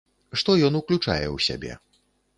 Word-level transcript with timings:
Што 0.41 0.55
ён 0.69 0.79
уключае 0.81 1.27
ў 1.35 1.47
сябе? 1.49 1.73